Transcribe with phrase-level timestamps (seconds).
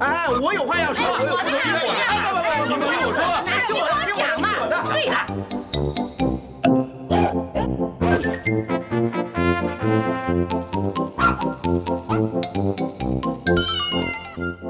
[0.00, 1.06] 哎，我有话要说。
[1.06, 1.64] 我的讲，
[2.68, 3.22] 你们听我说。
[3.46, 3.82] 那听我
[4.12, 4.44] 讲嘛。
[4.92, 5.14] 对了。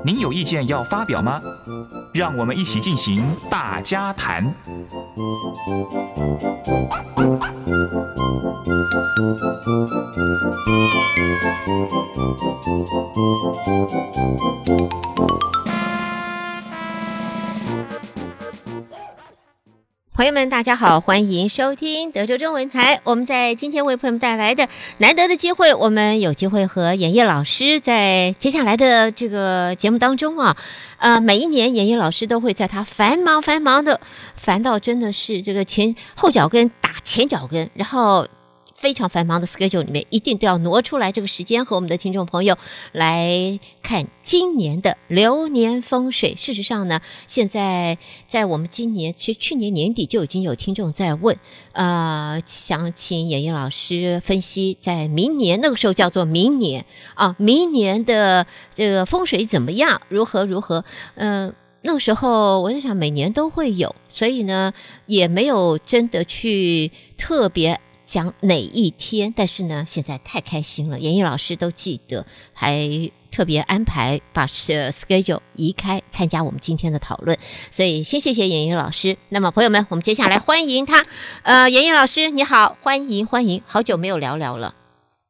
[0.05, 1.41] 您有意见要发表吗？
[2.13, 4.55] 让我们一起进行大家谈。
[9.17, 9.25] 朋
[20.27, 23.01] 友们，大家好，欢迎收听德州中文台。
[23.05, 30.59] 我们在今天为朋友们带来的难得的机会，我们有机会和演艺老师在接下来的这个节目当中啊，
[30.99, 33.99] 呃，每一年演艺老师都会在他繁忙繁忙的，
[34.35, 38.27] 烦到真的是这个前后脚跟打前脚跟，然后。
[38.77, 42.57] 非常繁忙的 schedule 里面，一定都要挪出来这个时间和我们的听众朋友
[42.93, 46.35] 来看今年的流年风水。
[46.37, 47.97] 事实上呢，现在
[48.29, 51.37] 在我们今年，其实去年年底就已经有听众在问，
[51.73, 60.85] 呃，想请演艺老师分析，在明年那个时候叫做明年啊，明年的这个风水怎么样，如何如何？
[61.15, 64.73] 嗯、那个时候我在想，每年都会有，所以呢，
[65.07, 67.81] 也没有真的去特别。
[68.07, 69.35] 讲哪一天？
[69.37, 72.89] 但是呢，现在太开心了，严艺老师都记得，还
[73.33, 77.37] 特别安排把 schedule 移开参加我们今天的讨论，
[77.71, 79.19] 所以先谢谢严艺老师。
[79.29, 81.05] 那么朋友们，我们接下来欢迎他。
[81.43, 84.75] 呃，严艺老师你好，欢迎欢迎，好久没有聊聊了。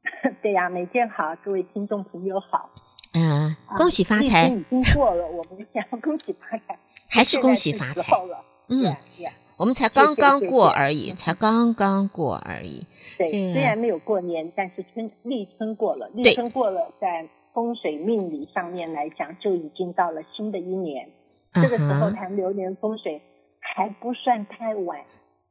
[0.42, 2.70] 对呀，美娟好，各位听众朋友好。
[3.14, 4.48] 嗯、呃，恭喜发财。
[4.48, 8.44] 已经过了，我们想恭喜发财，还是恭喜发财了。
[8.68, 8.82] 嗯。
[8.82, 9.32] Yeah, yeah.
[9.56, 12.86] 我们才刚刚过而已，才刚刚过而已。
[13.16, 21.08] 对，虽然没有过年，但是春立春过了，立春过了，在风水命理上面来讲，就已经到了新的一年。
[21.54, 23.22] 这个时候谈流年风水
[23.60, 25.00] 还不算太晚。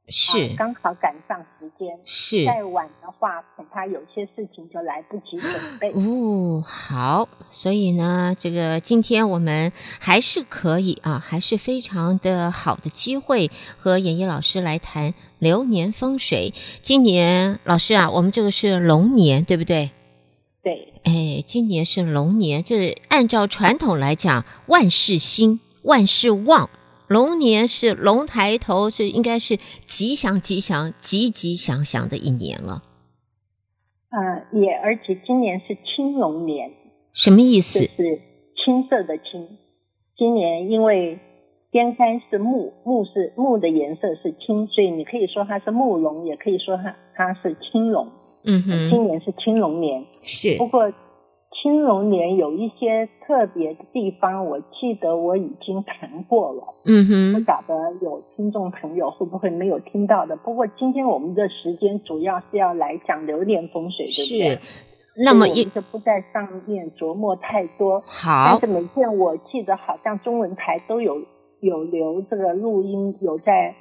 [0.07, 1.97] 是、啊，刚好赶上时间。
[2.05, 5.91] 是，再晚的话，恐怕有些事情就来不及准备。
[5.93, 16.53] 哦，好，所以呢，这个今天我们还是可以啊，还是非常的好的机会和演艺老师来谈流年风水。
[16.83, 19.89] 今年老师啊，我们这个是龙年，对不对？
[20.61, 20.93] 对。
[21.03, 26.69] 哎，今年是龙年，这按照传统来讲，万事兴，万事旺。
[27.07, 32.83] 龙年是龙抬头，是应该是吉祥吉祥、吉吉祥祥的一年了。
[34.09, 36.71] 呃，也而且今年是青龙年，
[37.13, 37.79] 什么意思？
[37.79, 38.21] 就是
[38.63, 39.57] 青色的青。
[40.17, 41.19] 今年因为
[41.71, 48.09] 天干是木，木是木的颜色是青，所以你可以说它是木龙，也可以说它它是青龙。
[48.45, 50.05] 嗯哼，今年是青龙年。
[50.23, 50.55] 是。
[50.57, 50.91] 不过。
[51.61, 56.63] 青龙年有一些特别的地方，我记得我已经谈过了。
[56.85, 60.35] 嗯哼，不晓得有听众朋友会不会没有听到的。
[60.35, 64.55] 不过今天我们的时间主要是要来讲流年风水，对不对？
[64.55, 64.61] 是。
[65.23, 68.01] 那么一就不在上面琢磨太多。
[68.05, 68.59] 好。
[68.59, 71.23] 但是每天我记得好像中文台都有
[71.61, 73.75] 有留这个录音，有在。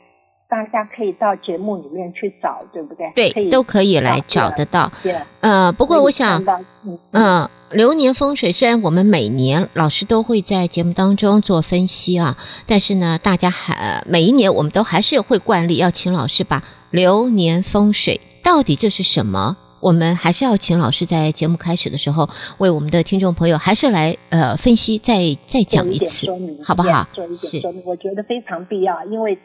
[0.47, 3.11] 大家可以到节目里面去找，对不对？
[3.15, 4.93] 对，可都可以来找得到。
[5.41, 6.45] 呃，不过我想，
[6.85, 22.29] 嗯、呃，流年风水虽然我们每年老师都会在节目当中做分析啊，但是呢，大家还每一年我们都还是会惯例要请老师把流年风水到底这是什么，我们还是要请老师在节目开始的时候
[22.59, 26.31] 为我们的听众朋友还是来呃分析，再再讲一次，
[26.63, 27.09] 好不好？
[27.13, 29.37] 做一点说明，我觉得非常必要，因为。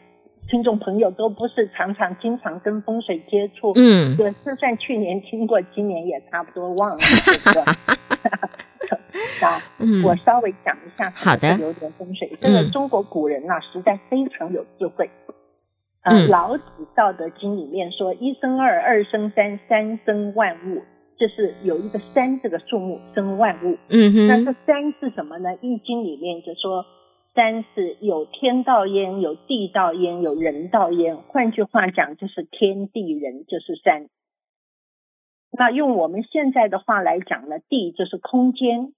[0.50, 7.62] 听众朋友都不是常常经常跟风水接触，嗯，对，就算去年听过，今年也差不多忘了， 对不对？
[9.46, 12.36] 啊， 嗯，我稍微讲一下好的流年风水。
[12.40, 15.08] 这个中国古人啊，实在非常有智慧。
[16.02, 16.64] 呃，老子
[16.96, 20.82] 《道德经》里面说：“一生二，二生三，三生万物。”
[21.20, 23.76] 就是有一个三这个数目生万物。
[23.90, 24.26] 嗯哼。
[24.26, 25.50] 那这三是什么呢？
[25.60, 26.84] 《易经》里面就说。
[27.40, 31.16] 三是有天道焉，有地道焉，有人道焉。
[31.16, 34.10] 换句话讲，就是天地人就是三。
[35.50, 38.92] 那用我们现在的话来讲呢，地就是空间，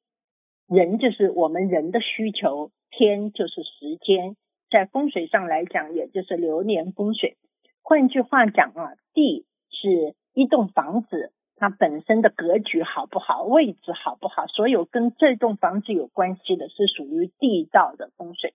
[0.67, 4.35] 人就是我们人的需求，天就是时间。
[4.73, 7.37] 在风水上来讲，也就是流年风水。
[7.81, 11.33] 换句话讲啊，地是一栋房子。
[11.63, 18.55] 它本身的格局好不好，位置好不好，所有跟这栋房子有关系的是属于地道的风水。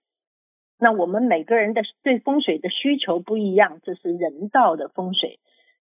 [0.78, 5.38] 那我们每个人的对风水的需求不一样，这是人道的风水。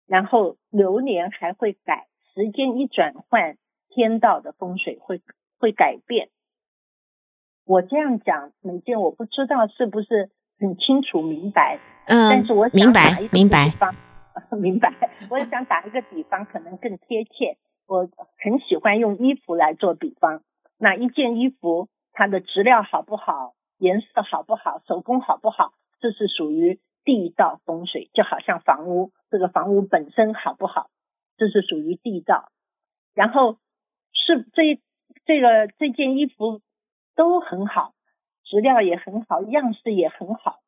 [0.08, 3.56] 然后流年还会改，时间一转换，
[3.88, 5.20] 天道的风水会
[5.60, 6.28] 会改变。
[7.64, 11.78] 我这样讲，美健我不知道是不是很清楚明白。
[12.08, 13.72] 嗯，但是我想明白明白
[14.58, 14.92] 明白。
[15.30, 17.56] 我想打一个比方，可能更贴切。
[17.86, 18.08] 我
[18.38, 20.42] 很喜欢用衣服来做比方。
[20.78, 28.10] 那一件衣服，它的质料好不好，颜色好不好，手工好不好，这是属于地道风水。
[28.14, 30.88] 就好像房屋，这个房屋本身好不好，
[31.36, 32.50] 这是属于地道。
[33.14, 33.58] 然后
[34.12, 34.80] 是这
[35.26, 36.60] 这个这件衣服
[37.14, 37.92] 都很好，
[38.44, 40.60] 质量也很好，样式也很好。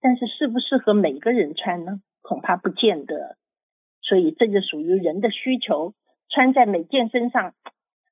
[0.00, 2.00] 但是适不适合每个人穿呢？
[2.22, 3.36] 恐怕不见得。
[4.02, 5.94] 所以这个属于人的需求，
[6.28, 7.54] 穿在每件身上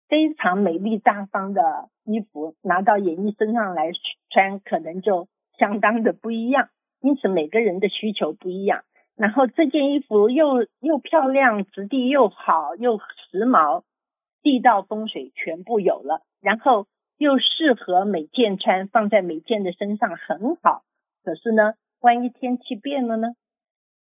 [0.08, 3.92] 非常美丽大方的衣服，拿到演艺身上来
[4.30, 6.68] 穿，可能就相当的不一样。
[7.00, 8.82] 因此每个人的需求不一样。
[9.16, 13.84] 然后这件衣服又又漂亮，质地又好，又时髦，
[14.42, 16.20] 地道风水全部有了。
[16.42, 16.86] 然后
[17.16, 20.82] 又适合每件穿，放在每件的身上很好。
[21.24, 23.28] 可是呢，万一天气变了呢？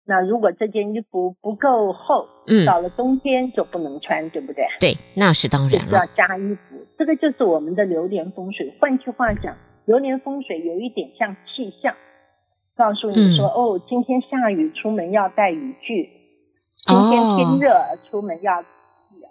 [0.07, 4.67] 那如果这件衣服不够厚，嗯，到了冬天就不能穿，对不对？
[4.79, 5.93] 对，那是当然了。
[5.99, 8.75] 要加衣服，这个就是我们的流年风水。
[8.79, 9.57] 换句话讲，
[9.87, 11.95] 流年风水有一点像气象，
[12.77, 16.11] 告诉你说，嗯、哦，今天下雨，出门要带雨具；
[16.87, 18.63] 今天天热，哦、出门要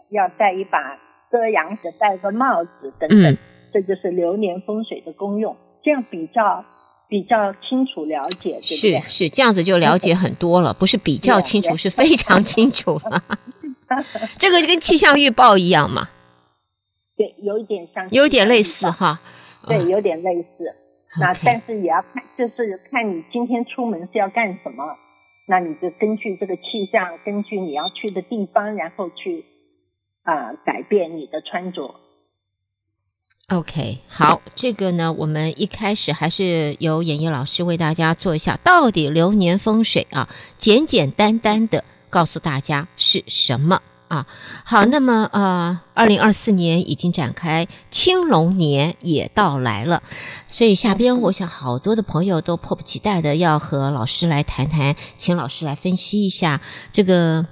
[0.09, 0.97] 要带一把
[1.29, 3.31] 遮阳的，戴个帽子等等。
[3.31, 3.37] 嗯、
[3.71, 6.65] 这就是流年风水的功用，这样比较。
[7.13, 9.01] 比较清楚了解，对不对？
[9.01, 13.23] 是是，这样子就了解很多了，不是比较清楚，是非常清楚了。
[14.39, 16.09] 这个就跟气象预报一样嘛。
[17.15, 19.21] 对，有一点像，有点类似哈。
[19.67, 20.73] 对，有点类似。
[21.19, 24.83] 那但是也要看，就是看你今天出门是要干什么，
[25.47, 29.45] 那你就根据这个气象，根据你要去的地方，然后去
[30.23, 31.93] 啊改变你的穿着。
[33.49, 44.25] OK，好，这个呢，我们一开始还是由演艺老师为大家做一下，到底流年风水啊，简简单单的告诉大家是什么啊？
[44.63, 50.01] 好，那么呃，二零二四年已经展开，青龙年也到来了，
[50.49, 56.61] 所以下边我想好多的朋友都迫不及待的要和老师来谈谈，请老师来分析一下
[56.93, 57.45] 这个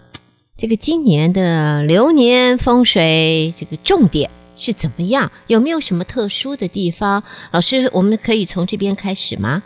[0.56, 4.32] 这个今年的流年风水这个重点。
[4.56, 5.32] 是怎么样？
[5.48, 7.24] 有没有什么特殊的地方？
[7.52, 9.64] 老师，我们可以从这边开始吗？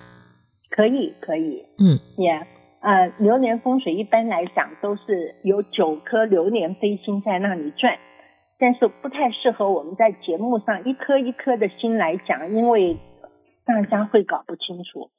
[0.70, 1.64] 可以，可以。
[1.80, 2.46] 嗯，也、yeah,
[2.82, 7.98] 呃，流年风水一般来讲都是有九颗流年飞星在那里转，
[8.60, 12.98] 但是不太适合我们在节目上一颗一颗的星来讲，因为
[13.66, 15.10] 大家会搞不清楚，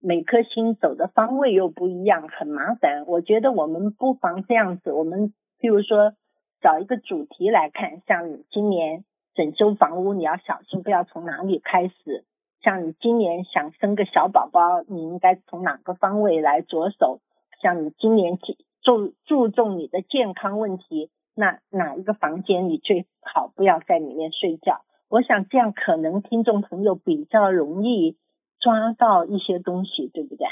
[0.00, 3.04] 每颗星走的方位又不一样，很麻烦。
[3.06, 6.12] 我觉得我们不妨这样子，我们譬如说
[6.60, 9.04] 找一个主题来看，像今年。
[9.36, 12.24] 整修房屋，你要小心，不要从哪里开始。
[12.62, 17.20] 像你今年想生个小宝宝，你应该从哪个方位来着手？
[17.62, 18.38] 像你今年
[18.82, 24.80] 注注重你的健康问题，那哪一个房间你最好不要在里面睡觉？
[25.08, 28.16] 我想这样可能听众朋友比较容易
[28.58, 30.46] 抓到一些东西，对不对？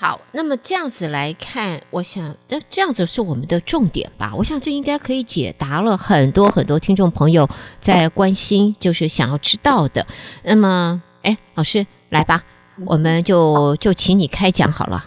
[0.00, 4.32] 好，那么这样子来看，我想，那这样子是我们的重点吧？
[4.36, 7.50] 我想这应该可以解答了很多很多听众朋友
[7.80, 10.06] 在关心，就是想要知道的。
[10.44, 12.44] 那么，哎，老师来吧，
[12.86, 15.04] 我们就就请你开讲好了。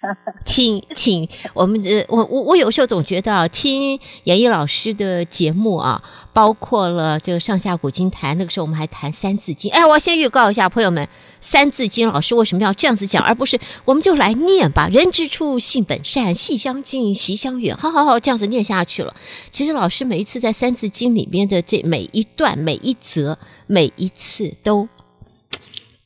[0.46, 6.02] 请请我们这我我我有时候总觉得啊，听演艺老师的节目啊，
[6.32, 9.70] 包括了这个上下古今谈，那个时候我们还谈三字经。
[9.72, 11.06] 哎，我先预告一下朋友们，
[11.42, 14.88] 三字经老师为什么要这样子讲，而不是我们就来念吧？
[14.88, 17.76] 人之初，性本善，性相近，习相远。
[17.76, 19.14] 好好好，这样子念下去了。
[19.50, 24.88] 其实老师每一次在三字经里面的这每一段、每一则、每一次都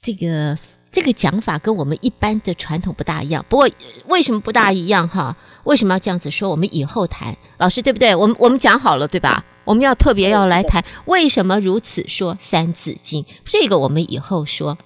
[0.02, 0.58] 这个。
[0.94, 3.68] 这个讲法跟我们一般的传统不大一样，不过
[4.06, 5.36] 为什么不大一样哈？
[5.64, 6.48] 为什么要这样子说？
[6.50, 8.14] 我们以后谈，老师对不对？
[8.14, 9.44] 我们我们讲好了对吧？
[9.64, 14.78] 我们要特别要来谈为什么如此说《三字经》，这个我们以后说。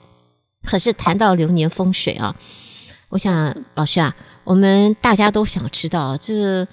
[0.66, 2.34] 可是谈到流年风水啊，
[3.10, 6.66] 我想老师啊，我们大家都想知道这。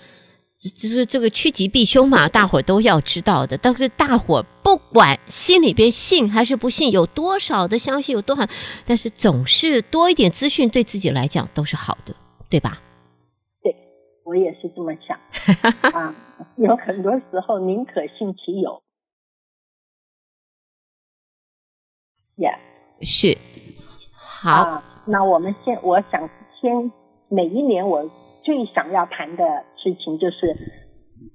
[0.57, 3.57] 只是这个趋吉避凶嘛，大伙儿都要知道的。
[3.57, 8.47] 但是大伙儿不管心里边信还是不信，有多少的相信，有多少，
[8.85, 12.15] 但是总是多一点资讯，对自己来讲都是好的，
[12.49, 12.81] 对吧？
[13.61, 13.75] 对，
[14.23, 15.19] 我也是这么想
[15.91, 16.15] 啊。
[16.55, 18.81] 有很多时候宁可信其有。
[22.37, 22.57] Yeah，
[23.01, 23.37] 是。
[24.15, 26.29] 好，啊，那我们先，我想
[26.61, 26.91] 先
[27.27, 28.09] 每一年我。
[28.45, 29.43] 最想要谈的
[29.85, 30.57] 事情就是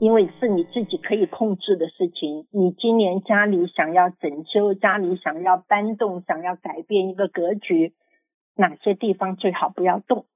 [0.01, 2.49] 因为是你自己可以控制的事情。
[2.51, 7.95] 你今年家里想要整修，家里想要搬动，想要改变一个格局，
[8.57, 10.27] 哪些地方最好不要动？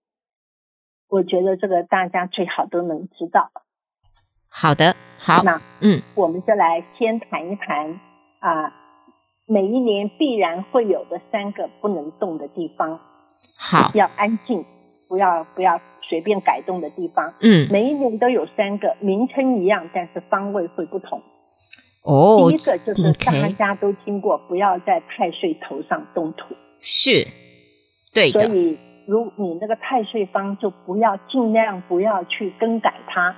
[1.09, 3.50] 我觉得这个大家最好都能知道。
[4.49, 8.00] 好的，好，那嗯，我们就来先谈一谈
[8.38, 8.73] 啊，
[9.49, 13.00] 每一年必然会有的三个不能动的地方。
[13.59, 14.64] 好，要安静，
[15.09, 15.80] 不要不要
[16.14, 17.35] 随便改动的地方。
[17.40, 21.21] 嗯，每一年都有三个，名称一样，但是方位会不同。
[22.04, 26.54] 哦，第一个就是大家都听过，不要在太岁头上动土。
[26.80, 27.26] 是，
[28.12, 28.78] 对的，所以，
[29.09, 33.35] 如你那个太岁方，就不要尽量不要去更改它。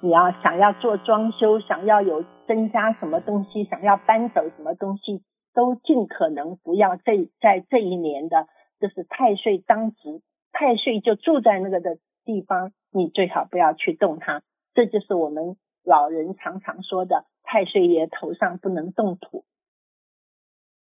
[0.00, 5.22] 你要想要做装修，想要有增加什么东西，想要搬走什么东西，
[5.54, 8.48] 都尽可能不要这在这一年的，
[8.80, 10.20] 就是太岁当值，
[10.58, 14.42] 太岁就住在那个的地方，你最好不要去动它。
[14.74, 19.44] 这就是我们老人常常说的，太岁爷头上不能动土。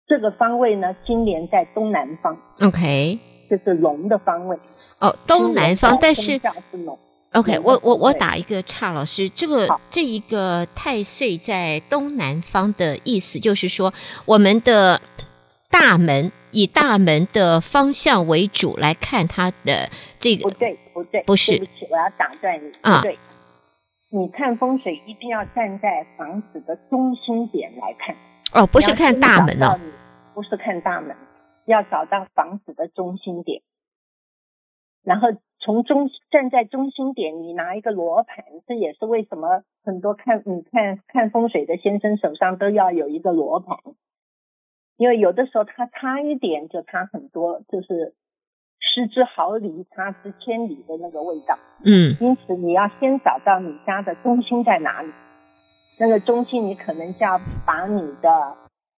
[0.07, 2.41] 这个方位呢，今年在东南方。
[2.61, 4.57] OK，这是龙的方位。
[4.99, 6.39] 哦，东南方，但是
[6.71, 6.97] 是龙。
[7.33, 13.93] OK，我我我打一个岔，老师，这个这一个太岁在东南方的意思，就是说
[14.25, 14.99] 我们的
[15.69, 22.71] 大门以大门的方向为主来看它的这个，不对，不对，不是对不起，我要打断你。
[22.81, 23.01] 啊。
[23.01, 23.17] 对，
[24.11, 28.15] 你看风水一定要站在房子的中心点来看，
[28.53, 29.79] 哦，不是看大门哦，
[30.33, 31.15] 不是看大门，
[31.65, 33.61] 要找到房子的中心点，
[35.03, 35.27] 然后
[35.59, 43.77] 从中站在中心点，你拿一个罗盘，这也是为什么很多看你看看风水的先生手上都要有一个罗盘，
[44.99, 48.13] 因为有的时候它差一点就差很多，就是
[48.81, 51.57] 失之毫厘，差之千里的那个味道。
[51.85, 55.09] 嗯因此，你要先找到你家的中心在哪里。
[55.97, 58.29] 那个中心，你可能就要把你的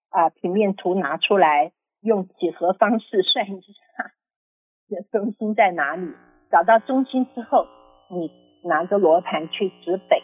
[0.09, 4.11] 啊、呃、平面图拿出来，用几何方式算一下，
[4.89, 6.11] 你的中心在哪里。
[6.51, 7.67] 找到中心之后，
[8.11, 8.31] 你
[8.65, 10.23] 拿着罗盘去指北，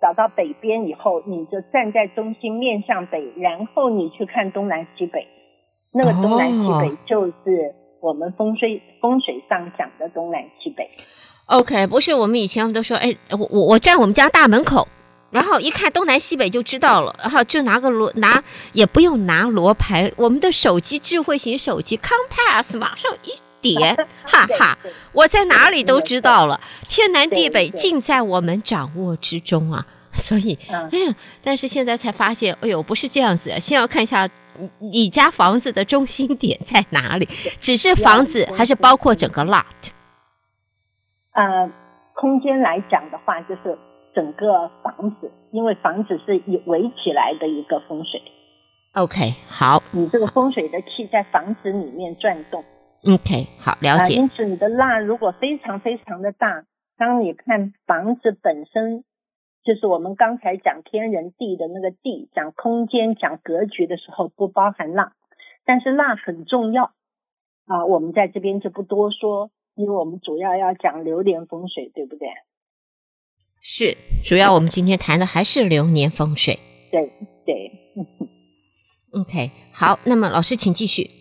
[0.00, 5.26] 找到北边以后，你就站在中心面向北，然后你去看东南西北。
[5.92, 10.88] 那个东南西北就是我们风水风水上讲的东南西北。
[11.46, 14.86] ，OK，不是我们以前我们都说，哎，我我我站我们家大门口，
[15.30, 24.78] 然后一看东南西北就知道了，然后就拿个罗拿，也不用拿罗盘，我们的手机智慧型手机 Compass 马上一点，哈哈，
[25.12, 29.86] 我在哪里都知道了，天南地北尽在我们掌握之中啊！
[30.14, 37.28] 所以，嗯哎呀，但是现在才发现，哎呦，不是这样子，先要看一下你你家房子的中心点在哪里，
[37.60, 39.64] 只是房子还是包括整个 lot？
[41.32, 41.70] 呃，
[42.14, 43.78] 空间来讲的话，就是
[44.12, 48.20] 整个房子，因为房子是以围起来的一个风水
[48.94, 52.64] ，OK，好你这个风水的气在房子里面转动。
[53.04, 54.14] ，OK，好，了啊、解。
[54.14, 56.64] 因此，你的蜡如果非常非常的大，
[56.96, 59.04] 当你看房子本身，
[59.64, 65.12] 就是我们刚才讲天人地的那个地，讲空间、讲格局的时候，不包含蜡，
[65.64, 66.92] 但是蜡很重要
[67.66, 67.84] 啊。
[67.86, 72.28] 我们在这边就不多说，因为我们主要要讲流年风水，对不对？
[73.60, 76.58] 是，主要我们今天谈的还是流年风水。
[76.90, 77.12] 对
[77.44, 77.70] 对
[79.12, 81.17] OK，好，那么老师请继续。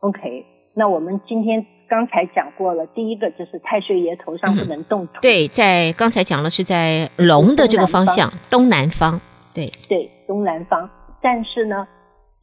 [0.00, 0.44] ，OK。
[0.74, 5.14] 那我们今天刚才讲过了，第一个就是太岁爷头上不能动土。
[5.20, 9.20] 对，在刚才讲了是在龙的这个方向，东南方。
[9.54, 10.88] 对，对，东南方。
[11.20, 11.88] 但是呢，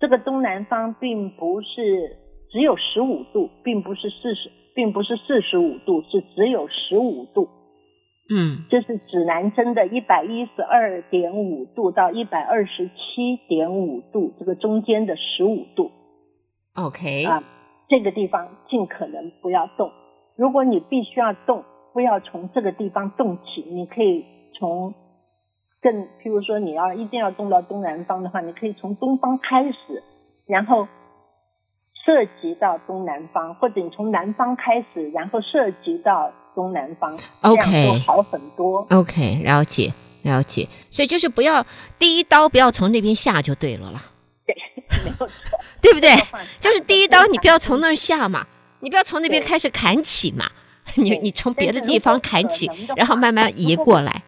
[0.02, 2.18] 这个东南方并不是
[2.52, 7.48] 只有十五度，并不是四十，并不是四十五度，是只有十五度。
[8.28, 15.92] 嗯这是指南针的一百一十二点五度到一百二十七点五度，这个中间的十五度
[16.76, 17.44] ，OK，啊，
[17.90, 19.92] 这个地方尽可能不要动。
[20.36, 21.64] 如果你必须要动，
[21.94, 24.26] 不要从这个地方动起，你可以
[24.58, 24.94] 从
[25.82, 30.04] 更，譬如说你要一定要动到东南方的话，你可以从东方开始，
[30.46, 30.88] 然后
[32.06, 38.86] 涉及到东南方，或者你从南方开始，然后涉及到东南方，这样都好很多。
[38.90, 40.68] OK，了解了解。
[40.92, 41.66] 所以就是不要
[41.98, 44.15] 第一刀不要从那边下就对了啦，对，
[45.06, 45.30] 没有错，
[45.82, 46.10] 对不对？
[46.60, 48.46] 就是第一刀你不要从那儿下嘛，
[48.82, 50.46] 你不要从那边开始砍起嘛，
[50.96, 54.24] 你你从别的地方砍起然后慢慢移过来。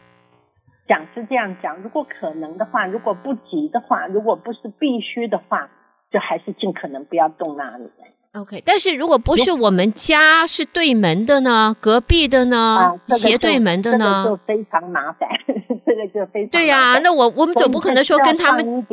[0.88, 5.70] 讲是这样讲，如果可能的话，如果不急的话，如果不是必须的话，
[6.12, 7.90] 就还是尽可能不要动那里。
[8.34, 15.28] OK，但是如果不是我们家是对门的呢，隔壁的呢，啊这个、斜对门的呢，这个就非常麻烦，
[15.86, 17.00] 这个就非常对呀、啊。
[17.00, 18.86] 那我我们总不可能说跟他们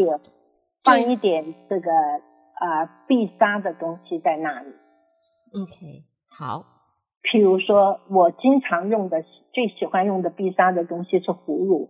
[0.84, 4.68] 放一点，这个啊必杀的东西在那里。
[5.52, 6.66] OK，好。
[7.22, 11.88] 譬如说我经常用的、最喜欢用的必杀的东西是葫芦。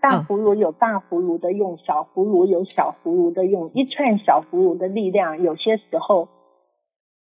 [0.00, 3.68] 大葫芦有大葫芦的用，小葫芦有小葫芦的用。
[3.68, 6.28] 一串小葫芦的力量，有些时候。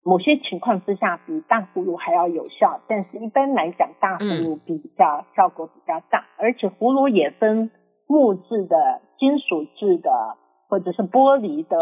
[0.04, 7.70] 某些情况之下，比大葫芦还要有效，但是一般来讲，大葫芦比较效果比较大，而且葫芦也分
[8.06, 10.36] 木质的、金属制的，
[10.68, 11.76] 或者是玻璃的，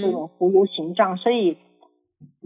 [0.00, 1.56] 这种葫芦形状，所以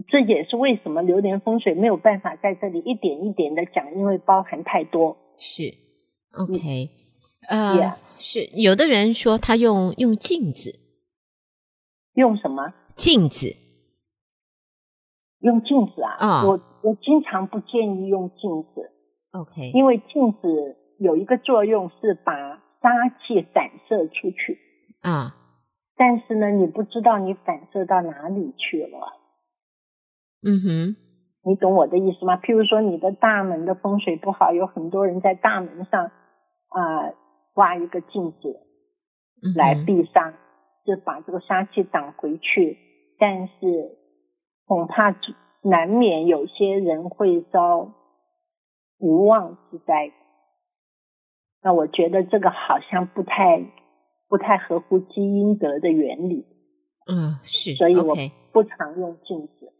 [0.07, 5.17] 这也是为什么流年风水没有办法在这里一点一点的讲，因为包含太多。
[5.37, 5.73] 是
[6.33, 6.89] ，OK，
[7.47, 7.95] 呃，yeah.
[8.17, 10.77] 是有的人说他用用镜子，
[12.13, 12.73] 用什么？
[12.95, 13.55] 镜子。
[15.39, 18.91] 用镜子啊，啊我我经常不建议用镜子
[19.31, 22.33] ，OK，因为镜子有一个作用是把
[22.81, 24.59] 杀气散射出去
[24.99, 25.37] 啊，
[25.99, 29.19] 但是呢，你不知道你反射到哪里去了，
[30.41, 30.95] 嗯哼，
[31.43, 32.37] 你懂我的意思吗？
[32.37, 36.05] 譬如说你的大门的风水不好，有很多人在大门上
[36.69, 37.15] 啊、呃、
[37.55, 38.61] 挖一个镜子
[39.55, 40.33] 来避杀，嗯、
[40.85, 42.77] 就把这个杀气挡回去，
[43.19, 43.99] 但是。
[44.69, 45.15] 恐怕
[45.63, 47.91] 难免有些人会遭
[48.99, 50.11] 无妄之灾，
[51.63, 53.65] 那我觉得这个好像不太
[54.29, 56.45] 不太合乎基因德的原理。
[57.11, 58.15] 嗯，是，所以我
[58.53, 59.73] 不常用镜子。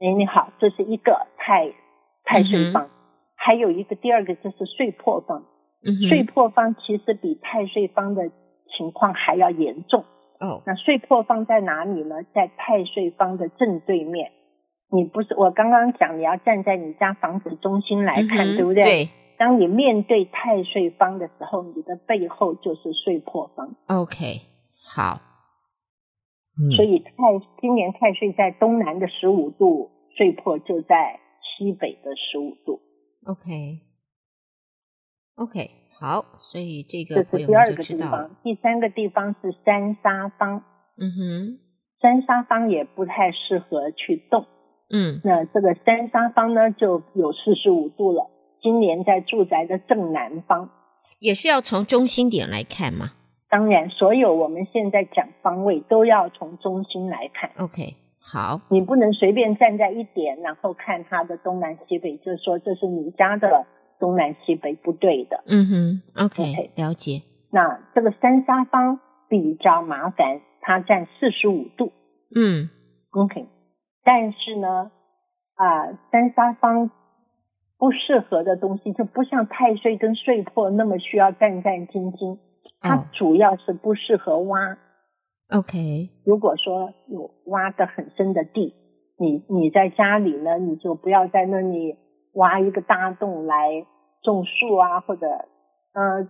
[0.00, 1.72] 哎、okay，你好，这是一个太
[2.24, 2.90] 太岁方，嗯，
[3.36, 5.44] 还有一个第二个就是岁破方。
[5.84, 8.30] 嗯，岁破方其实比太岁方的
[8.76, 10.04] 情况还要严重。
[10.40, 12.16] 哦，那岁破方在哪里呢？
[12.34, 14.32] 在太岁方的正对面。
[14.90, 18.82] 你不是我刚刚讲，你要站在你家房子中心来看，嗯、对不对？
[18.82, 19.08] 对。
[19.42, 23.74] 当你面对太岁方的时候，你的背后就是岁破方。
[23.88, 24.40] OK，
[24.86, 25.20] 好。
[26.56, 26.70] 嗯。
[26.76, 27.12] 所以太
[27.60, 32.78] 今年太岁在东南的十五度，岁破就在西北的十五度。
[33.26, 33.80] OK。
[35.34, 35.70] OK。
[35.98, 40.62] 好，所以这个这是第二个地方，第三个地方是三沙方。
[40.96, 41.58] 嗯哼，
[42.00, 44.46] 三沙方也不太适合去动。
[44.88, 48.30] 嗯，那这个三沙方呢，就有四十五度了。
[48.62, 50.70] 今年在住宅的正南方，
[51.18, 53.12] 也是要从中心点来看吗？
[53.50, 57.50] 当然，所有我们现在讲方位都要从中心来看。
[57.58, 63.66] OK，好，你不能随便站在一点，然后看它的东南西北，就说这是你家的。
[64.00, 67.22] 东南西北不对的，嗯哼，OK，, okay 了解。
[67.52, 68.98] 那这个三沙方
[69.28, 71.92] 比较麻烦，它占四十五度，
[72.34, 72.68] 嗯
[73.12, 73.46] ，OK。
[74.02, 74.90] 但是呢，
[75.54, 76.90] 啊、呃，三沙方
[77.82, 82.38] 不适合的东西就不像太岁跟岁破那么需要战战兢兢，
[82.80, 84.78] 它主要是不适合挖。
[85.50, 88.72] OK，如果说有挖得很深的地，
[89.18, 91.96] 你你在家里呢，你就不要在那里
[92.34, 93.84] 挖一个大洞来。
[94.22, 95.26] 种树啊，或者，
[95.94, 96.28] 呃，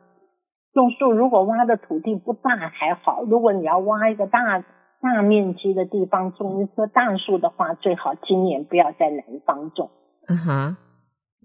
[0.72, 4.64] 种树如果挖的土地不大还好，如果你要挖一个大
[5.02, 9.90] 大面积的地方种一棵大树的话，最好今年不要在南方种。
[10.26, 10.76] 嗯哼，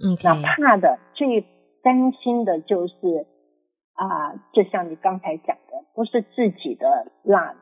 [0.01, 1.41] 嗯，那怕的最
[1.83, 3.27] 担心的就是
[3.93, 7.55] 啊、呃，就像你刚才讲的，不是自己的那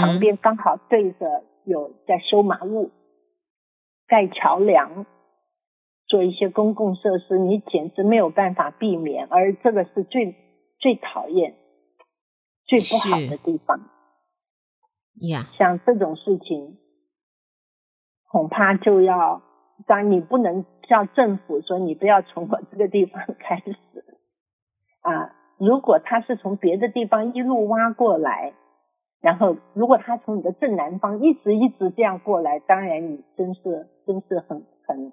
[0.00, 2.90] 旁边刚好对着有在修马路、
[4.06, 5.06] 盖桥梁。
[6.10, 10.34] 做一些公共设施，你简直没有办法避免，而这个是最
[10.78, 11.54] 最讨厌、
[12.64, 13.78] 最不好的地方。
[15.20, 16.78] 呀，像这种事情，
[18.26, 19.42] 恐怕就要，
[19.86, 23.76] 当然你不能叫政府说你不要从我这个地方 开始
[25.02, 25.34] 啊。
[25.58, 28.52] 如果他是从别的地方一路挖过来，
[29.20, 35.12] 然后如果他从你的正南方一直一直这样过来，当然你真是真是很很。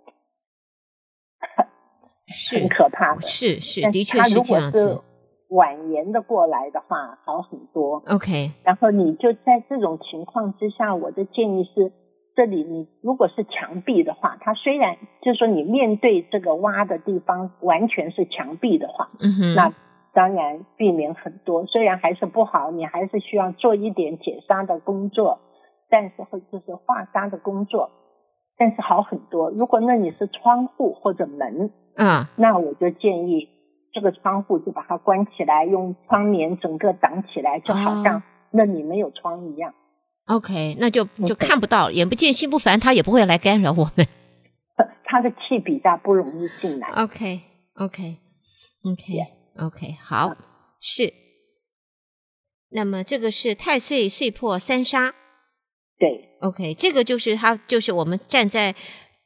[2.27, 4.77] 是很可怕的，是是，的确是这样子。
[4.77, 5.01] 他如果是
[5.53, 8.01] 蜿蜒的过来的话，好很多。
[8.07, 11.91] OK，然后你就在这种情况之下，我的建议是，
[12.35, 19.09] 这里你如果是墙壁的话，它虽然就是说你面对这个挖的地方完全是墙壁的话，
[19.55, 19.73] 那
[20.13, 21.65] 当然避免很多。
[21.65, 25.39] 虽然还是不好，你还是需要做一点解沙的工作，
[25.89, 27.91] 但是会就是化沙的工作，
[28.57, 29.49] 但是好很多。
[29.51, 31.71] 如果那你是窗户或者门。
[31.97, 33.47] 嗯，那我就建议
[33.93, 38.21] 这个窗户就把它关起来，用窗帘整个挡起来，就好像
[38.51, 39.73] 那里没有窗一样。
[40.25, 44.07] OK，那就就看不到，眼不见心不烦，他也不会来干扰我们。
[45.05, 46.87] 他的气比较不容易进来。
[46.89, 48.15] OK，OK，OK，OK，
[50.01, 50.35] 好，
[50.81, 51.13] 是。
[52.71, 55.13] 那么这个是太岁岁破三杀。
[55.99, 58.73] 对，OK，这个就是他，就是我们站在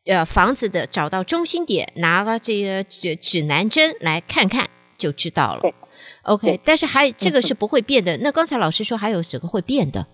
[0.06, 5.62] 呃房子的找到中心点，拿了这个指指南针来看看就知道了。
[6.24, 8.18] ，OK，但是还这个是不会变的。
[8.18, 10.06] 嗯、那刚才老师说还有什么会变的？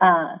[0.00, 0.40] 啊，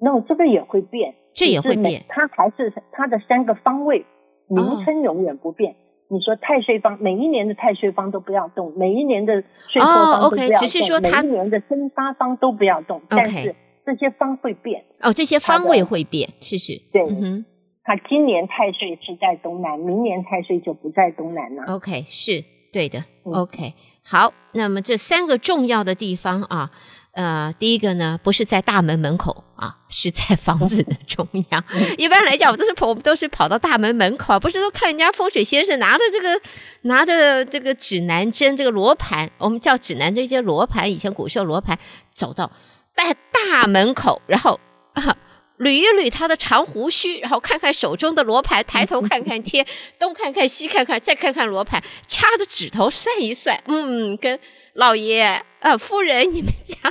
[0.00, 4.06] 那这个也会变，这也会变，它还是它的三个方位
[4.48, 5.72] 名称永远不变。
[5.72, 5.76] 哦、
[6.08, 14.82] 你说太岁方，每一年的太岁方都不要动，每一年的岁破方都不要动，哦 okay, 只是说它每一年的生发方都不要动但是这些方会变。
[15.00, 16.72] 哦，这些方位会变，是是。
[16.90, 17.44] 对，嗯哼，
[17.84, 21.74] 它今年太岁是在东南，明年太岁就不在东南了。
[21.74, 22.42] OK，是
[22.72, 23.04] 对的。
[23.24, 26.70] OK，好，那么这三个重要的地方啊。
[27.12, 31.62] 呃，第一个呢，不是在大门门口啊，是在房子的 中央。
[31.98, 36.40] 一般来讲，我都是跑，我们都是跑到大门门口，不是都看人家风水先生拿着这个
[36.82, 41.78] 拿着这个指南针，这个罗盘，我们叫指南针，一些罗盘，以前古时候罗盘，
[42.14, 42.50] 走到
[42.96, 44.58] 在大门口，然后
[44.94, 45.14] 啊
[45.62, 49.64] 捋一捋他的长胡须，然后看看手中的罗盘，抬头 看看天，
[49.98, 54.38] 东看看西看看，再看看罗盘，掐着指头算一算，嗯，跟。
[54.74, 56.90] 老爷，呃，夫人，你们家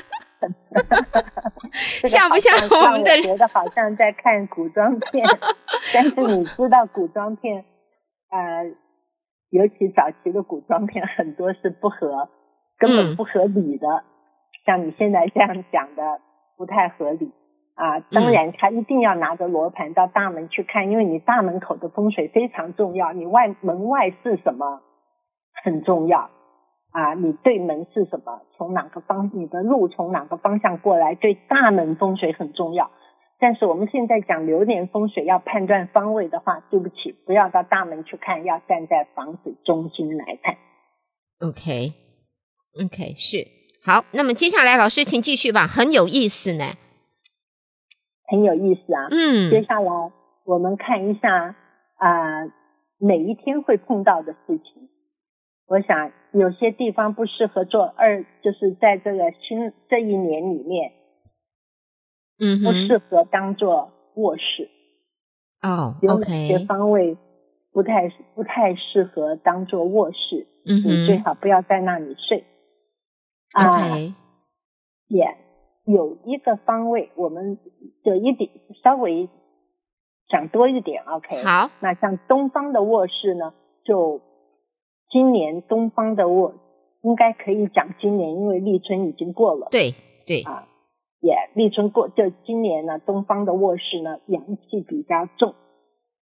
[2.07, 3.11] 像不像我们的？
[3.17, 5.25] 我觉得好像在看古装片，
[5.91, 7.65] 但是你知道古装片，
[8.29, 8.69] 呃，
[9.49, 12.29] 尤其早期的古装片很多是不合，
[12.77, 13.87] 根本不合理的。
[13.87, 14.05] 嗯、
[14.67, 16.21] 像你现在这样讲的，
[16.57, 17.31] 不太合理
[17.75, 17.99] 啊。
[18.11, 24.81] 当然，他一定要拿着罗盘到大门去看，因为你大门口的风水非常重要，你外门外是什么
[25.63, 26.29] 很重要。
[26.91, 28.41] 啊，你对门是什么？
[28.57, 29.31] 从哪个方？
[29.33, 31.15] 你的路从哪个方向过来？
[31.15, 32.91] 对大门风水很重要。
[33.39, 40.57] 但是我们现在讲流年风水，要判断方位的话，对不起，不要到大门去看，要站在房子中心来看。
[41.39, 41.95] OK，OK，okay.
[42.85, 43.47] okay, 是
[43.83, 44.03] 好。
[44.11, 46.65] 那么接下来老师请继续吧，很有意思呢。
[48.31, 49.07] 很有意思啊。
[49.11, 49.51] 嗯。
[49.51, 50.11] 接下来
[50.45, 51.55] 我们看一下
[51.97, 52.47] 啊，
[52.97, 54.89] 每一天会碰到的事情。
[55.67, 60.91] 我想有些地方不适合做二，就是在这个新这一年里面，
[62.39, 64.69] 嗯，不适合当做卧室。
[65.61, 67.17] 哦，OK，有哪些方位
[67.71, 70.47] 不太不太适合当做卧室？
[70.65, 72.43] 嗯哼，你最好不要在那里睡。
[73.53, 74.13] OK，
[75.07, 75.35] 也、uh,
[75.91, 77.57] 有一个方位，我们
[78.03, 78.49] 就一点
[78.83, 79.29] 稍微
[80.29, 81.03] 讲多一点。
[81.03, 84.21] OK，好，那像东方的卧室呢，就。
[85.13, 86.53] 今年东方的卧
[87.01, 89.67] 应该可以讲今年，因为立春已经过了。
[89.69, 89.93] 对
[90.25, 90.69] 对啊，
[91.19, 95.53] 也、yeah, 立春过，就今年呢，东方的卧室呢阳气比较重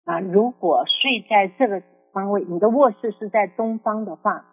[0.04, 0.19] 啊。
[0.19, 1.82] 如果睡在这个
[2.13, 4.45] 方位，你的卧室是在东方的话，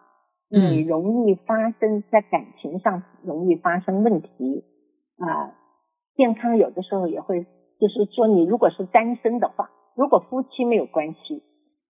[0.49, 4.63] 你容易发生在感情上容易发生问题
[5.17, 5.53] 啊。
[6.15, 7.45] 健康有的时候也会，
[7.79, 11.43] 就是说你如果是单身的话，如果夫妻没有关系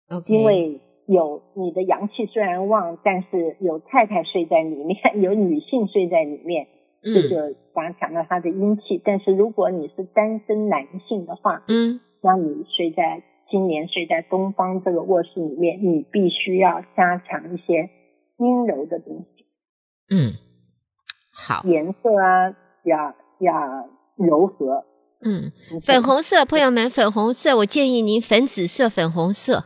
[0.09, 0.81] ，OK，因为。
[1.09, 6.67] 有你的阳气虽然旺，但是有太太睡在里面， 有女性睡在里面，
[7.01, 8.97] 这就加强了他的阴气。
[8.97, 17.89] 嗯、但是如果你是单身男性的话，嗯，那你睡在今年睡在东方这个卧室里面，你必须要加强一些
[18.37, 19.45] 阴柔的东西。
[20.11, 20.33] 嗯，
[21.33, 24.85] 好，颜色啊，要要柔和。
[25.21, 25.51] 嗯，
[25.83, 29.65] 粉红色，朋友们，粉红色，我建议您粉紫色、粉红色。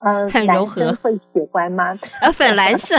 [0.00, 1.96] 嗯，很柔和，会喜欢吗？
[2.20, 2.96] 呃，粉蓝色。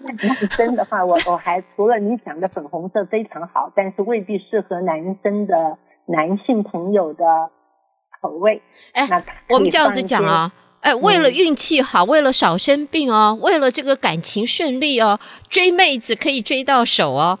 [0.00, 7.24] 男生的话，我我还除了你讲的粉红色非常好，但是未必适合男生的男性朋友的
[8.20, 8.62] 口味。
[8.92, 9.08] 哎，
[9.48, 17.38] 我们这样子讲啊，哎，为了运气好，嗯、为了少生病哦，为了这个感情顺利哦，追妹子可以追到手哦。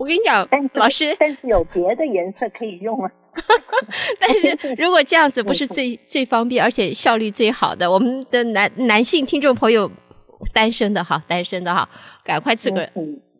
[0.00, 3.12] 我跟你讲，是老师，但是有别的颜色可以用啊。
[4.18, 4.48] 但是
[4.82, 9.90] 如果这样子不是最最方便，而且效率最好的，我们的男男性听众朋友，
[10.54, 11.86] 单身的哈，单身的哈，
[12.24, 12.90] 赶快自个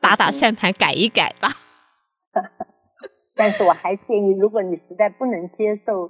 [0.03, 1.49] 打打算盘改一改吧。
[3.35, 6.09] 但是我还建议，如果你实在不能接受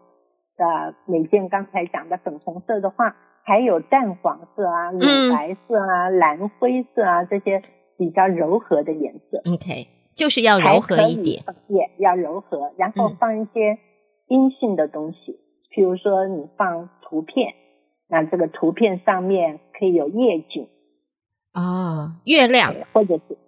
[0.57, 4.99] 的每件刚才讲的粉红色的话，还有淡黄色啊、乳
[5.33, 7.63] 白色啊、嗯、蓝灰色啊这些
[7.97, 9.41] 比较柔和的颜色。
[9.49, 10.00] OK。
[10.21, 13.79] 就是要柔和一点，也要柔和，然后放一些
[14.29, 17.55] 阴性的东西，比、嗯、如说你放图片，
[18.07, 20.69] 那这个图片上面可以有夜景，
[21.55, 23.39] 哦，月亮，或者是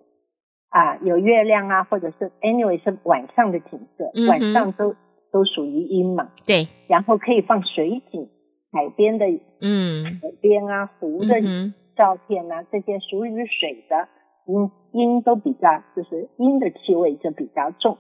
[0.70, 4.96] 啊，有月亮啊，或者是 anyway 是晚上的景色，嗯晚上都
[5.30, 6.30] 都属于阴嘛。
[6.46, 8.30] 对，然后可以放水景，
[8.72, 9.26] 海边的
[9.60, 10.18] 嗯。
[10.22, 14.08] 海边啊，湖的嗯照片啊，这些属于水的
[14.46, 17.98] 阴阴都比较，就是阴的气味就比较重。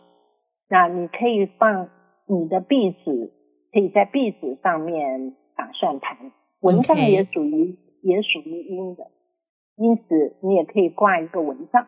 [0.68, 1.88] 那你可以放
[2.26, 3.32] 你的壁纸，
[3.72, 9.10] 可以在壁纸上面打算盘，蚊帐也属于也属于阴的，
[9.76, 11.86] 因此你也可以挂一个蚊帐。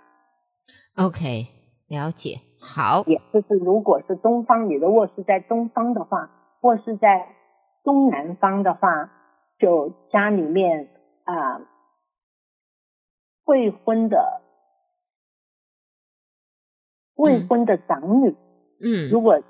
[0.96, 1.46] ，OK，
[1.88, 6.30] 了解，好，也就是如果是东方，你的卧室在东方的话，
[6.62, 7.34] 卧室在
[7.82, 9.10] 东南方的话，
[9.58, 10.88] 就家里面
[11.24, 11.60] 啊、呃
[13.46, 14.40] 未婚的
[17.16, 18.34] 未婚的长女，
[18.80, 19.10] 嗯。
[19.10, 19.42] 如果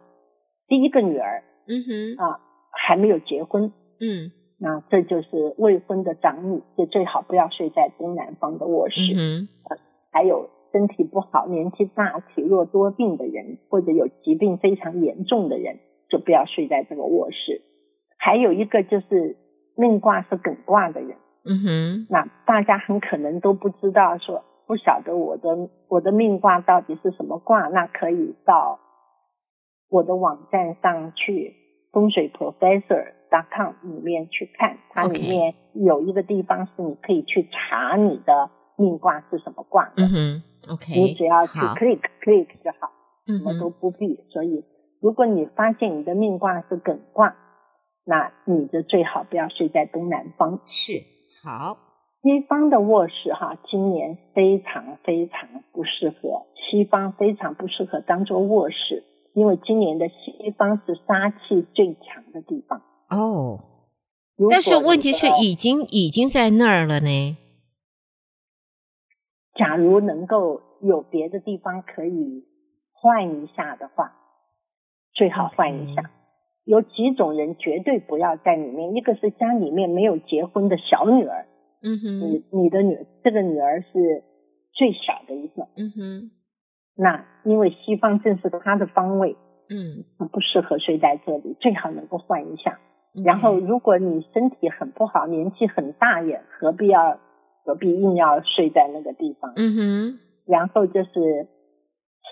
[0.68, 4.32] 第一个女儿嗯哼，啊还没有结婚，嗯。
[4.58, 9.00] 那这就是未婚的长女，就最好不要睡在东南方的卧室。
[9.16, 9.48] 嗯
[10.12, 17.62] 还有身体不好、年纪大、体弱多病的人，或者有疾病非常严重的人，就不要睡在这个卧室。
[18.16, 19.36] 还有一个就是
[19.76, 28.80] 命卦是艮卦的人，嗯哼，那大家很可能都不知道说，说不晓得我的我的命卦到底是什么卦，那可以到
[29.88, 31.54] 我的网站上去
[31.92, 40.02] 风水 professor.com 里面去看，它里面有一个地方是你可以去查你的命卦是什么卦的。
[40.04, 42.90] 嗯哼，OK，你只要去 click click 就好，
[43.26, 44.24] 嗯什么都，不必。
[44.30, 44.64] 所以，
[45.00, 47.36] 如果你发现你的命卦是艮卦，
[48.04, 50.60] 那你就最好不要睡在东南方。
[50.66, 50.92] 是，
[51.44, 51.78] 好，
[52.24, 62.80] 西方的卧室哈，今年非常非常不适合，西方非常不适合当做卧室，因为今年的西方是杀气最强的地方。
[63.10, 63.60] 哦，
[64.50, 67.36] 但是问题是已经已经在那儿了呢，
[69.54, 72.46] 假如能够有别的地方可以
[72.94, 74.14] 换一下的话，
[75.12, 76.10] 最好换一下。
[76.64, 81.46] 有几种人绝对不要在里面，一个是家里面没有结婚的小女儿，
[81.84, 84.24] 嗯哼，你你的女这个女儿是
[84.72, 86.30] 最小的一个，嗯哼，
[86.96, 89.36] 那因为西方正是她的方位，
[89.68, 92.78] 嗯，不适合睡在这里，最好能够换一下。
[93.24, 97.20] 然后，如果你身体很不好，年纪很大也何必要
[97.64, 99.52] 何必硬要睡在那个地方？
[99.54, 101.46] 嗯哼，然后就是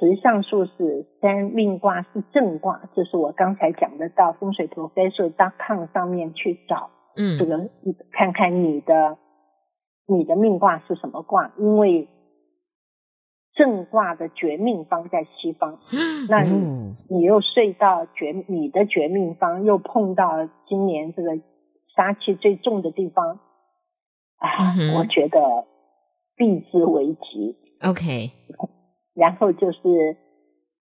[0.00, 7.70] 持相术是三，命卦是正卦，就是我刚才讲的，到风水 professor.com 上面去找嗯，这个，
[8.10, 9.18] 看看你的
[10.16, 12.08] 你的命卦是什么卦，因为
[13.54, 15.78] 正卦的绝命方在西方，
[16.28, 21.36] 那你哦你又睡到绝你的绝命方，又碰到今年这个
[21.94, 23.40] 杀气最重的地方，
[24.36, 25.66] 啊，嗯我觉得
[26.36, 27.56] 避之为吉。
[27.82, 28.30] OK，
[29.14, 30.16] 然后就是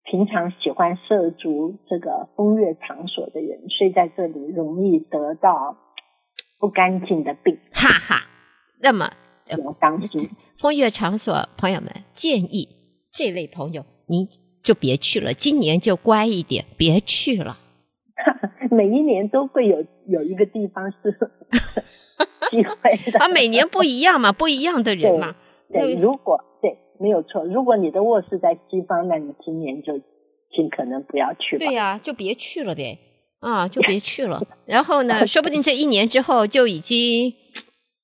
[0.03, 5.75] 平常喜欢涉足这个风月场所的人，睡在这里容易得到
[6.59, 8.23] 不干净的病，哈哈，
[8.79, 9.09] 那么
[9.79, 10.29] 当心。
[10.57, 12.69] 风月场所，朋友们建议
[13.11, 14.27] 这类朋友你
[14.63, 17.57] 就别去了，今年就乖一点，别去了。
[18.69, 21.11] 每一年都会有有一个地方是
[22.51, 23.19] 机会的。
[23.19, 25.35] 啊，每年不一样嘛， 不一样的人嘛。
[25.73, 29.97] 对，如果对没有错，如果你的卧室在西方，那你今年就
[30.55, 31.65] 尽可能不要去吧。
[31.65, 32.99] 对呀、就别去了呗，
[33.39, 34.41] 啊，就别去了。
[34.65, 37.33] 然后呢，说不定这一年之后就已经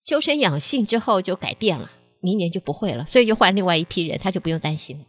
[0.07, 1.89] 修身养性之后就改变了，
[2.21, 5.03] 明年就不会了，所以就换另外一批人，他就不用担心了。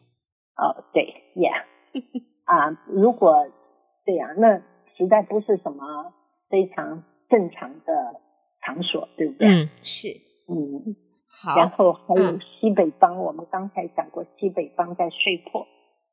[0.56, 1.62] 哦，对，Yeah，
[2.44, 3.46] 啊，如果
[4.04, 4.58] 对呀、那
[4.96, 6.12] 实在不是什么
[6.48, 8.20] 非常正常的
[8.60, 9.46] 场所，对不对？
[9.46, 10.08] 嗯，是
[10.48, 10.96] 嗯，
[11.28, 15.64] 好然，后还有嗯西北方，我们刚才讲过，西北方在睡破。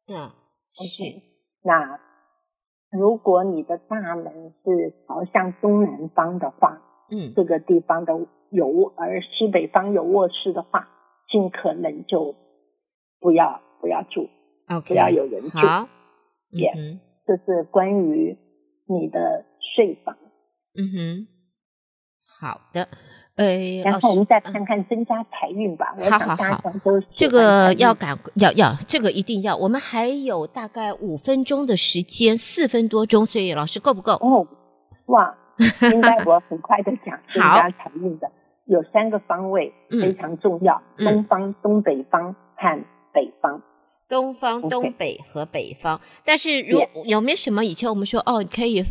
[0.07, 0.29] 嗯，
[0.69, 1.23] 是 OK，
[1.63, 1.99] 那
[2.91, 8.13] 如果你的大门是朝向东南方的话，嗯这个地方的
[8.51, 10.87] 有卧，而西北方有卧室的话，
[11.31, 12.35] 尽可能就
[13.19, 14.29] 不要不要住。
[14.69, 15.57] ，OK，不要有人住
[16.75, 18.37] 嗯这是关于
[18.87, 20.15] 你的睡房。
[20.77, 21.27] 嗯哼，
[22.39, 22.87] 好的，
[23.35, 25.95] 呃，然后我们再嗯看看增加财运吧。
[25.97, 26.61] 我好好好
[27.15, 29.55] 这个要赶要要，这个一定要。
[29.57, 34.13] 我们还有大概五分钟的时间，四分多钟，所以老师够不够？
[34.13, 34.47] 哦，
[35.07, 35.35] 哇，
[35.93, 38.31] 应该 我很快的讲增好加财运的，
[38.65, 43.61] 有三个方位嗯非常重要：嗯东方、东北方和北方。
[44.07, 45.99] 东方、东北和北方。
[46.23, 48.83] 但是如有没有什么以前我们说哦，可以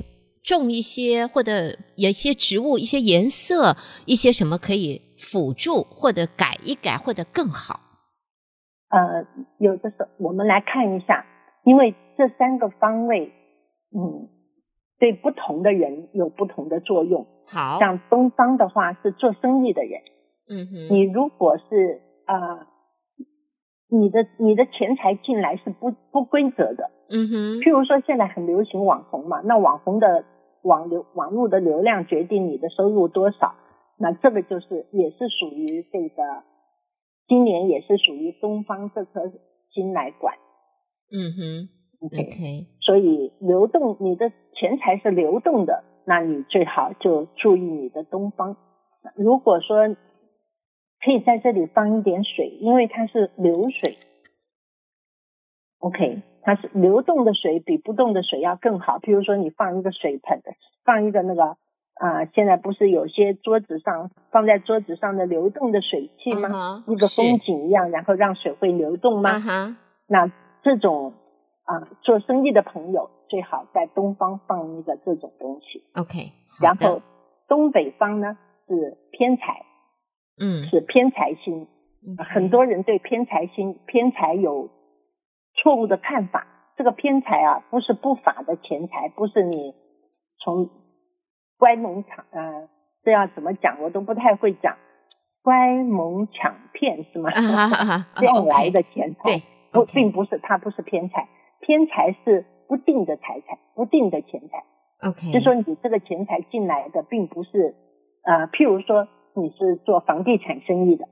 [0.42, 1.53] 种一些或者
[1.96, 7.79] 有一些植物、一些颜色、一些什么可以辅助或者改一改或者更好？
[8.90, 9.24] 呃，
[9.59, 11.24] 有的时候我们来看一下，
[11.64, 13.33] 因为这三个方位，
[13.96, 14.29] 嗯，
[14.98, 17.26] 对不同的人有不同的作用。
[17.46, 20.00] 好，像东方的话是做生意的人，
[20.48, 22.66] 嗯哼，你如果是啊、呃，
[23.90, 30.24] 你的你的钱财进来是不不规则的，嗯哼，譬如说现在很流行网红嘛，那网红的
[30.62, 33.54] 网流网络的流量决定你的收入多少，
[33.98, 36.42] 那这个就是也是属于这个。
[37.26, 39.33] 今年也是属于东方这颗
[39.70, 40.35] 星来管，
[41.11, 41.68] 嗯哼
[42.06, 42.66] ，OK，, okay.
[42.80, 48.56] 所以流动你的钱财是流动的，那你最好就注意你的东方。
[49.16, 49.88] 如果说
[51.04, 53.98] 可以在这里放一点水，因为它是流水
[55.80, 58.98] ，OK，它是流动的水比不动的水要更好。
[58.98, 60.40] 比如说你放一个水盆，
[60.84, 61.56] 放一个那个。
[61.96, 66.82] 啊、呃，现在不是有些桌子上放在桌子上的流动的水器吗？
[66.88, 69.76] 一、uh -huh, 个风景一样，然后让水会流动吗？Uh -huh.
[70.08, 70.32] 那
[70.64, 71.12] 这种
[71.64, 75.85] 啊、呃，做生意的朋友最好在东方放一个这种东西。
[75.94, 77.03] OK，然后
[77.48, 79.64] 东北方呢是偏财，
[80.40, 81.66] 嗯，是偏财星。
[82.07, 82.24] Okay.
[82.35, 84.70] 很多人对偏财星偏财有
[85.55, 86.46] 错误的看法。
[86.77, 89.74] 这个偏财啊，不是不法的钱财，不是你
[90.38, 90.70] 从。
[91.57, 92.68] 乖蒙抢，呃，
[93.05, 93.81] 这要怎么讲？
[93.81, 94.77] 我都不太会讲。
[95.40, 97.31] 乖蒙抢骗是吗？
[97.33, 99.94] 啊哈哈，这样 来的钱财，对，不，okay.
[99.94, 101.29] 并不是，它不是偏财，
[101.64, 104.64] 偏财是不定的财产，不定的钱财。
[105.09, 107.74] OK，就说你这个钱财进来的，并不是，
[108.22, 111.09] 呃，譬如说你是做房地产生意的，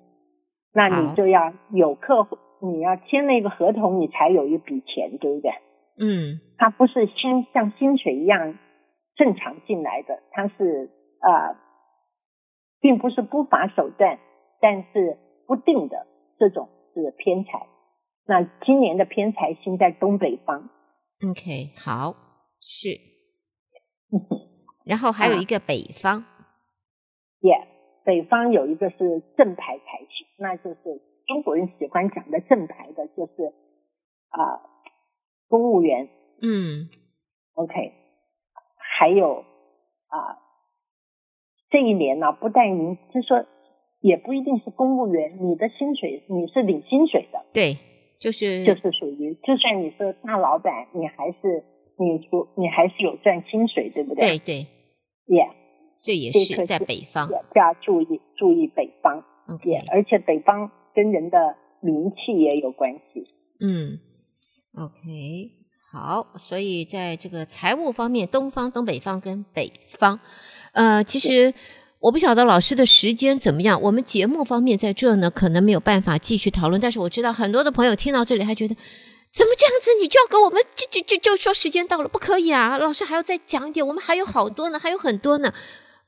[0.75, 5.51] 那你就要有客户，你要签了一个合同，你才有一笔钱，对不对？
[5.99, 8.59] 嗯，它不是薪像薪水一样。
[9.15, 10.89] 正常进来的，它是
[11.21, 11.57] 呃，
[12.81, 14.19] 并不是不法手段，
[14.59, 16.07] 但是不定的
[16.39, 17.67] 这种是偏财。
[18.27, 20.71] 那今年的偏财星在东北方。
[21.29, 22.15] OK，好，
[22.61, 22.89] 是。
[24.85, 26.25] 然后还有一个北方。
[27.41, 27.67] 耶、啊 yeah，
[28.05, 33.53] 北方有一个是正牌财星，那就是中国人喜欢讲的正牌的，就是
[34.29, 34.61] 啊、呃，
[35.49, 36.09] 公务员。
[36.41, 36.89] 嗯
[37.55, 37.93] ，OK。
[38.99, 39.45] 还有
[40.09, 40.39] 啊，
[41.71, 43.47] 这一年呢，不但您就是说，
[44.01, 47.77] 也不一定是公务员，你的薪水你是领薪水的，对，
[48.23, 51.65] 就是就是属于，就算你是大老板，你还是
[51.99, 54.39] 你出你还是有赚薪水，对不对？
[54.39, 54.67] 对对
[55.27, 55.51] ，Yeah，
[55.99, 63.27] 这也是在北方，要注意注意北方，OK，yeah, 而且北方跟人的名气也有关系，
[63.61, 63.99] 嗯
[64.77, 65.59] ，OK。
[65.93, 70.21] 好，所以在这个财务方面，东方、东北方跟北方，
[70.73, 71.53] 呃，其实
[72.03, 73.81] 我不晓得老师的时间怎么样。
[73.81, 76.81] 我们节目方面在这呢，可能没有办法继续讨论。
[76.81, 78.75] 但是我知道很多的朋友听到这里还觉得，
[79.33, 79.91] 怎么这样子？
[80.03, 82.77] 你就要给我们就就就就说时间到了，不可以啊！
[82.77, 85.55] 老师还要再讲一点，我们还有好多呢，还有很多呢。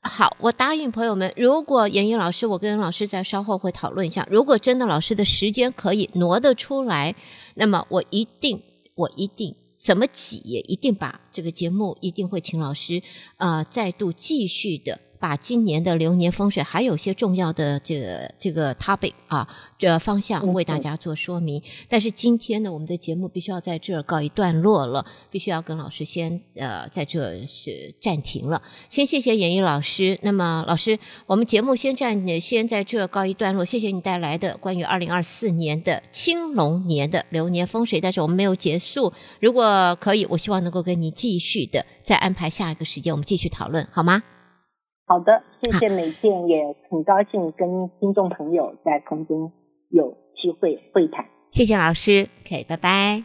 [0.01, 4.27] 好，我答应朋友们，如果妍仪老师，我跟老师在稍后会讨论一下。
[4.29, 7.15] 如果真的老师的时间可以挪得出来，
[7.55, 8.61] 那么我一定，
[8.95, 9.55] 我一定。
[9.79, 13.01] 怎么挤也一定把这个节目一定会请老师，
[13.37, 14.99] 呃，再度继续的。
[15.19, 19.47] 把今年的流年风水还有些重要的这个这个 topic 啊，
[19.77, 21.61] 这方向为大家做说明。
[21.89, 28.61] 但是今天呢，我们的节目必须要在这儿告一段落了，必须要跟老师先呃在这是暂停了。
[28.89, 30.19] 先谢谢演艺老师。
[30.21, 33.65] 那么老师，我们节目先暂先在这儿告一段落。
[33.65, 38.01] 谢谢你带来的关于二零二四年的青龙年的流年风水。
[38.01, 44.21] 但是我们没有结束，如果可以，我希望能够跟你继续的再安排下一个时间，我们继续讨论，好吗？
[45.07, 49.51] 好的，谢谢美健， 也很高兴跟听众朋友在空中
[49.89, 51.25] 有机会会谈。
[51.47, 53.23] 谢谢老师，OK，拜拜，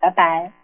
[0.00, 0.59] 拜拜。